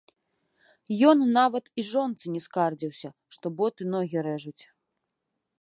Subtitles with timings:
[1.09, 4.59] Ён нават і жонцы не скардзіўся, што боты ногі рэжуць.